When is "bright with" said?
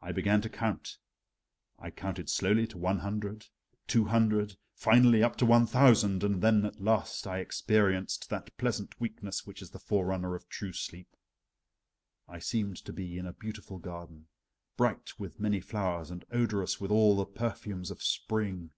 14.78-15.38